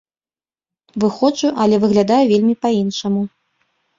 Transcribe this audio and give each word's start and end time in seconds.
Выходжу, 1.03 1.51
але 1.65 1.75
выглядаю 1.85 2.21
вельмі 2.33 2.55
па-іншаму. 2.67 3.21